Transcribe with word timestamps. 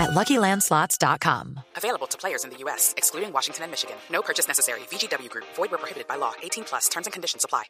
at 0.00 0.10
LuckyLandSlots.com. 0.10 1.60
Available 1.76 2.06
to 2.08 2.16
players 2.18 2.44
in 2.44 2.50
the 2.50 2.56
U.S., 2.64 2.94
excluding 2.96 3.32
Washington 3.32 3.64
and 3.64 3.70
Michigan. 3.70 3.96
No 4.10 4.22
purchase 4.22 4.48
necessary. 4.48 4.80
VGW 4.90 5.28
Group. 5.28 5.46
Void 5.56 5.70
where 5.70 5.78
prohibited 5.78 6.08
by 6.08 6.16
law. 6.16 6.32
18 6.42 6.64
plus. 6.64 6.88
Terms 6.88 7.06
and 7.06 7.12
conditions 7.12 7.44
apply. 7.44 7.64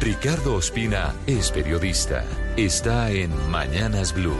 Ricardo 0.00 0.54
Ospina 0.54 1.12
es 1.26 1.50
periodista. 1.50 2.24
Está 2.56 3.10
en 3.10 3.30
Mañanas 3.50 4.14
Blue. 4.14 4.38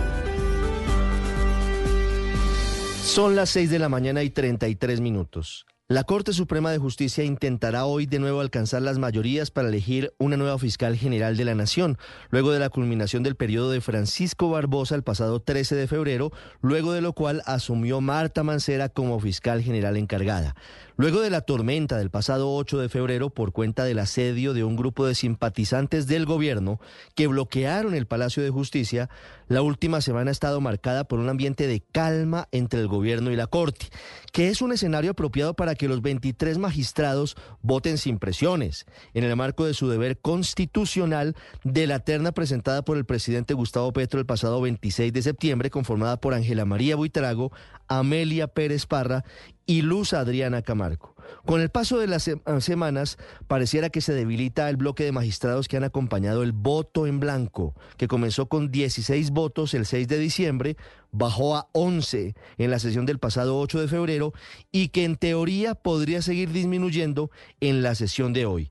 Son 3.05 3.35
las 3.35 3.51
6 3.51 3.71
de 3.71 3.79
la 3.79 3.89
mañana 3.89 4.23
y 4.23 4.31
33 4.31 5.01
minutos. 5.01 5.67
La 5.91 6.05
Corte 6.05 6.35
Suprema 6.35 6.71
de 6.71 6.77
Justicia 6.77 7.25
intentará 7.25 7.87
hoy 7.87 8.05
de 8.05 8.19
nuevo 8.19 8.43
alcanzar 8.43 8.83
las 8.83 8.99
mayorías 8.99 9.51
para 9.51 9.69
elegir 9.69 10.13
una 10.19 10.37
nueva 10.37 10.59
fiscal 10.59 10.95
general 10.95 11.39
de 11.39 11.47
la 11.47 11.55
Nación, 11.55 11.97
luego 12.29 12.53
de 12.53 12.59
la 12.59 12.69
culminación 12.69 13.23
del 13.23 13.37
periodo 13.37 13.71
de 13.71 13.81
Francisco 13.81 14.51
Barbosa 14.51 14.97
el 14.97 15.03
pasado 15.03 15.41
13 15.41 15.77
de 15.77 15.87
febrero, 15.87 16.31
luego 16.61 16.93
de 16.93 17.01
lo 17.01 17.15
cual 17.15 17.43
asumió 17.47 18.03
Marta 18.03 18.43
Mancera 18.43 18.91
como 18.91 19.19
fiscal 19.19 19.63
general 19.63 19.97
encargada. 19.97 20.55
Luego 20.99 21.21
de 21.23 21.31
la 21.31 21.41
tormenta 21.41 21.97
del 21.97 22.11
pasado 22.11 22.53
8 22.55 22.81
de 22.81 22.89
febrero 22.91 23.31
por 23.31 23.53
cuenta 23.53 23.85
del 23.85 24.01
asedio 24.01 24.53
de 24.53 24.65
un 24.65 24.77
grupo 24.77 25.07
de 25.07 25.15
simpatizantes 25.15 26.07
del 26.07 26.27
gobierno 26.27 26.81
que 27.15 27.29
bloquearon 27.29 27.95
el 27.95 28.07
Palacio 28.07 28.43
de 28.43 28.51
Justicia, 28.51 29.09
la 29.47 29.63
última 29.63 30.03
semana 30.03 30.31
ha 30.31 30.33
estado 30.33 30.61
marcada 30.61 31.05
por 31.05 31.19
un 31.19 31.31
ambiente 31.31 31.67
de 31.67 31.81
calma 31.81 32.49
entre 32.53 32.81
el 32.81 32.89
gobierno 32.89 33.31
y 33.31 33.37
la 33.37 33.47
Corte, 33.47 33.87
que 34.33 34.49
es 34.49 34.61
un 34.61 34.73
escenario 34.73 35.13
apropiado 35.13 35.55
para 35.55 35.78
que 35.79 35.89
los 35.89 36.03
23 36.03 36.59
magistrados 36.59 37.37
voten 37.63 37.97
sin 37.97 38.19
presiones, 38.19 38.85
en 39.15 39.25
el 39.25 39.35
marco 39.35 39.65
de 39.65 39.73
su 39.73 39.89
deber 39.89 40.19
constitucional 40.19 41.35
de 41.65 41.87
la 41.87 42.01
terna 42.01 42.33
presentada 42.33 42.83
por 42.83 42.99
el 42.99 43.07
presidente 43.07 43.55
Gustavo 43.55 43.95
Petro 43.95 44.21
el 44.21 44.27
pasado 44.27 44.61
26 44.61 45.11
de 45.11 45.23
septiembre, 45.23 45.71
conformada 45.71 46.21
por 46.21 46.35
Ángela 46.35 46.67
María 46.67 46.97
Buitrago, 46.97 47.51
Amelia 47.87 48.49
Pérez 48.49 48.85
Parra 48.85 49.25
y 49.65 49.81
Luz 49.81 50.13
Adriana 50.13 50.61
Camargo. 50.61 51.15
Con 51.45 51.61
el 51.61 51.71
paso 51.71 51.99
de 51.99 52.07
las 52.07 52.31
semanas, 52.61 53.19
pareciera 53.47 53.91
que 53.91 54.01
se 54.01 54.13
debilita 54.13 54.69
el 54.69 54.77
bloque 54.77 55.05
de 55.05 55.13
magistrados 55.13 55.69
que 55.69 55.77
han 55.77 55.85
acompañado 55.85 56.43
el 56.43 56.53
voto 56.53 57.07
en 57.07 57.21
blanco, 57.21 57.75
que 57.97 58.09
comenzó 58.09 58.49
con 58.49 58.71
16 58.71 59.31
votos 59.31 59.75
el 59.75 59.87
6 59.87 60.09
de 60.09 60.19
diciembre, 60.19 60.77
bajó 61.11 61.57
a 61.57 61.69
11 61.73 62.35
en 62.59 62.71
la 62.71 62.79
sesión 62.79 63.07
del 63.07 63.19
pasado 63.19 63.59
8 63.59 63.81
de 63.81 63.89
febrero 63.89 64.33
y 64.73 64.89
que 64.89 65.05
en 65.05 65.17
teoría 65.17 65.75
podría 65.75 66.23
seguir 66.23 66.53
disminuyendo 66.53 67.31
en 67.61 67.83
la 67.83 67.95
sesión 67.95 68.33
de 68.33 68.47
hoy. 68.47 68.71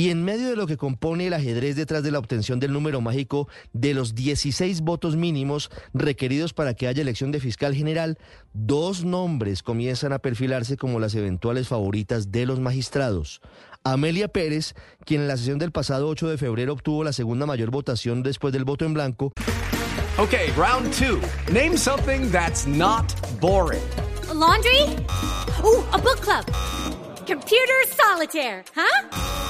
Y 0.00 0.08
en 0.08 0.24
medio 0.24 0.48
de 0.48 0.56
lo 0.56 0.66
que 0.66 0.78
compone 0.78 1.26
el 1.26 1.34
ajedrez 1.34 1.76
detrás 1.76 2.02
de 2.02 2.10
la 2.10 2.18
obtención 2.18 2.58
del 2.58 2.72
número 2.72 3.02
mágico 3.02 3.48
de 3.74 3.92
los 3.92 4.14
16 4.14 4.80
votos 4.80 5.14
mínimos 5.14 5.70
requeridos 5.92 6.54
para 6.54 6.72
que 6.72 6.88
haya 6.88 7.02
elección 7.02 7.32
de 7.32 7.38
fiscal 7.38 7.74
general, 7.74 8.16
dos 8.54 9.04
nombres 9.04 9.62
comienzan 9.62 10.14
a 10.14 10.18
perfilarse 10.20 10.78
como 10.78 11.00
las 11.00 11.14
eventuales 11.14 11.68
favoritas 11.68 12.32
de 12.32 12.46
los 12.46 12.60
magistrados. 12.60 13.42
Amelia 13.84 14.28
Pérez, 14.28 14.74
quien 15.04 15.20
en 15.20 15.28
la 15.28 15.36
sesión 15.36 15.58
del 15.58 15.70
pasado 15.70 16.08
8 16.08 16.28
de 16.28 16.38
febrero 16.38 16.72
obtuvo 16.72 17.04
la 17.04 17.12
segunda 17.12 17.44
mayor 17.44 17.70
votación 17.70 18.22
después 18.22 18.54
del 18.54 18.64
voto 18.64 18.86
en 18.86 18.94
blanco. 18.94 19.34
Ok, 20.16 20.32
round 20.56 20.90
two. 20.94 21.20
Name 21.52 21.76
something 21.76 22.30
that's 22.30 22.66
not 22.66 23.04
boring. 23.38 23.82
laundry? 24.32 24.96
Uh, 25.62 25.84
a 25.92 25.98
book 25.98 26.22
club. 26.22 26.46
Computer 27.26 27.84
solitaire, 27.94 28.64
huh? 28.74 29.49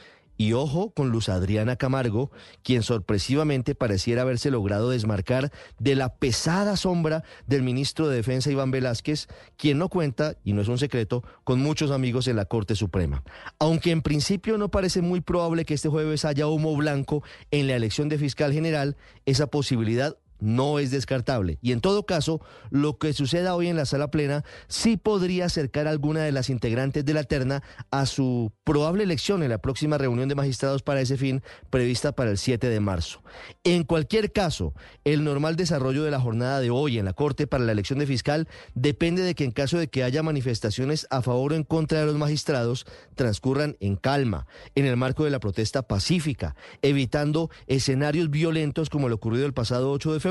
Y 0.41 0.53
ojo 0.53 0.89
con 0.89 1.11
Luz 1.11 1.29
Adriana 1.29 1.75
Camargo, 1.75 2.31
quien 2.63 2.81
sorpresivamente 2.81 3.75
pareciera 3.75 4.23
haberse 4.23 4.49
logrado 4.49 4.89
desmarcar 4.89 5.51
de 5.77 5.93
la 5.93 6.15
pesada 6.15 6.77
sombra 6.77 7.23
del 7.45 7.61
ministro 7.61 8.07
de 8.07 8.15
Defensa 8.15 8.49
Iván 8.49 8.71
Velázquez, 8.71 9.27
quien 9.55 9.77
no 9.77 9.87
cuenta, 9.87 10.37
y 10.43 10.53
no 10.53 10.63
es 10.63 10.67
un 10.67 10.79
secreto, 10.79 11.23
con 11.43 11.59
muchos 11.59 11.91
amigos 11.91 12.27
en 12.27 12.37
la 12.37 12.45
Corte 12.45 12.73
Suprema. 12.73 13.23
Aunque 13.59 13.91
en 13.91 14.01
principio 14.01 14.57
no 14.57 14.71
parece 14.71 15.03
muy 15.03 15.21
probable 15.21 15.63
que 15.63 15.75
este 15.75 15.89
jueves 15.89 16.25
haya 16.25 16.47
humo 16.47 16.75
blanco 16.75 17.21
en 17.51 17.67
la 17.67 17.75
elección 17.75 18.09
de 18.09 18.17
fiscal 18.17 18.51
general, 18.51 18.97
esa 19.27 19.45
posibilidad 19.45 20.17
no 20.41 20.79
es 20.79 20.91
descartable. 20.91 21.57
Y 21.61 21.71
en 21.71 21.79
todo 21.79 22.05
caso, 22.05 22.41
lo 22.71 22.97
que 22.97 23.13
suceda 23.13 23.55
hoy 23.55 23.67
en 23.67 23.77
la 23.77 23.85
sala 23.85 24.11
plena 24.11 24.43
sí 24.67 24.97
podría 24.97 25.45
acercar 25.45 25.87
a 25.87 25.91
alguna 25.91 26.21
de 26.23 26.31
las 26.31 26.49
integrantes 26.49 27.05
de 27.05 27.13
la 27.13 27.23
terna 27.23 27.63
a 27.91 28.05
su 28.05 28.51
probable 28.63 29.03
elección 29.03 29.43
en 29.43 29.49
la 29.49 29.59
próxima 29.59 29.97
reunión 29.97 30.27
de 30.27 30.35
magistrados 30.35 30.81
para 30.81 30.99
ese 30.99 31.15
fin 31.15 31.41
prevista 31.69 32.11
para 32.11 32.31
el 32.31 32.37
7 32.37 32.67
de 32.67 32.79
marzo. 32.79 33.21
En 33.63 33.83
cualquier 33.83 34.31
caso, 34.31 34.73
el 35.05 35.23
normal 35.23 35.55
desarrollo 35.55 36.03
de 36.03 36.11
la 36.11 36.19
jornada 36.19 36.59
de 36.59 36.71
hoy 36.71 36.97
en 36.97 37.05
la 37.05 37.13
Corte 37.13 37.45
para 37.45 37.63
la 37.63 37.71
elección 37.71 37.99
de 37.99 38.07
fiscal 38.07 38.47
depende 38.73 39.21
de 39.21 39.35
que 39.35 39.43
en 39.43 39.51
caso 39.51 39.77
de 39.77 39.89
que 39.89 40.03
haya 40.03 40.23
manifestaciones 40.23 41.05
a 41.11 41.21
favor 41.21 41.53
o 41.53 41.55
en 41.55 41.63
contra 41.63 41.99
de 41.99 42.07
los 42.07 42.15
magistrados, 42.15 42.85
transcurran 43.15 43.77
en 43.79 43.95
calma, 43.95 44.47
en 44.73 44.85
el 44.85 44.97
marco 44.97 45.23
de 45.23 45.29
la 45.29 45.39
protesta 45.39 45.83
pacífica, 45.83 46.55
evitando 46.81 47.51
escenarios 47.67 48.31
violentos 48.31 48.89
como 48.89 49.07
lo 49.07 49.15
ocurrido 49.15 49.45
el 49.45 49.53
pasado 49.53 49.91
8 49.91 50.13
de 50.13 50.19
febrero 50.19 50.30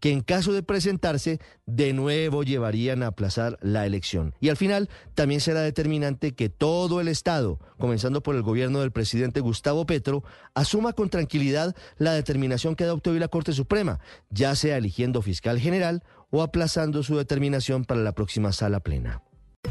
que 0.00 0.10
en 0.10 0.20
caso 0.20 0.52
de 0.52 0.62
presentarse, 0.62 1.40
de 1.66 1.92
nuevo 1.92 2.42
llevarían 2.42 3.02
a 3.02 3.08
aplazar 3.08 3.58
la 3.60 3.86
elección. 3.86 4.34
Y 4.40 4.48
al 4.48 4.56
final, 4.56 4.88
también 5.14 5.40
será 5.40 5.62
determinante 5.62 6.34
que 6.34 6.48
todo 6.48 7.00
el 7.00 7.08
Estado, 7.08 7.58
comenzando 7.78 8.22
por 8.22 8.36
el 8.36 8.42
gobierno 8.42 8.80
del 8.80 8.92
presidente 8.92 9.40
Gustavo 9.40 9.86
Petro, 9.86 10.24
asuma 10.54 10.92
con 10.92 11.10
tranquilidad 11.10 11.74
la 11.98 12.12
determinación 12.12 12.76
que 12.76 12.84
adoptó 12.84 13.10
hoy 13.10 13.18
la 13.18 13.28
Corte 13.28 13.52
Suprema, 13.52 14.00
ya 14.30 14.54
sea 14.54 14.76
eligiendo 14.76 15.22
fiscal 15.22 15.58
general 15.58 16.02
o 16.30 16.42
aplazando 16.42 17.02
su 17.02 17.16
determinación 17.16 17.84
para 17.84 18.00
la 18.00 18.12
próxima 18.12 18.52
sala 18.52 18.80
plena. 18.80 19.22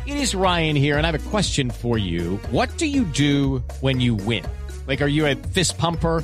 It 0.06 0.18
is 0.18 0.36
Ryan 0.36 0.76
here, 0.76 0.98
and 0.98 1.06
I 1.06 1.12
have 1.12 1.16
a 1.16 1.30
question 1.32 1.72
for 1.72 1.98
you. 1.98 2.38
What 2.52 2.78
do 2.78 2.86
you 2.86 3.06
do 3.06 3.64
when 3.82 4.00
you 4.00 4.14
win? 4.16 4.44
Like, 4.88 5.02
are 5.02 5.10
you 5.10 5.26
a 5.26 5.36
fist 5.36 5.78
pumper? 5.78 6.24